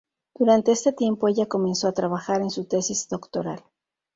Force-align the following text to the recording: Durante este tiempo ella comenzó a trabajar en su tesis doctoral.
Durante 0.33 0.71
este 0.71 0.93
tiempo 0.93 1.27
ella 1.27 1.45
comenzó 1.45 1.87
a 1.87 1.91
trabajar 1.91 2.41
en 2.41 2.49
su 2.49 2.65
tesis 2.65 3.07
doctoral. 3.07 3.63